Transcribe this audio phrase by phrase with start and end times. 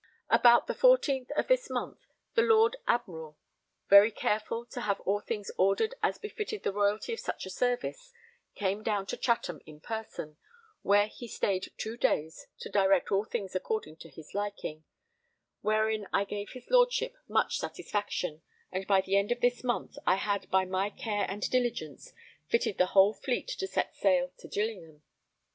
[0.31, 1.99] About the 14th of this month
[2.33, 3.37] the Lord Admiral,
[3.87, 8.11] very careful to have all things ordered as befitted the royalty of such a service,
[8.55, 10.37] came down to Chatham in person,
[10.81, 14.83] where he stayed two days to direct all things according to his liking;
[15.61, 18.41] wherein I gave his Lordship much satisfaction,
[18.71, 22.11] and by the end of this month I had by my care and diligence
[22.49, 25.03] fitted the whole Fleet to set sail to Gillingham.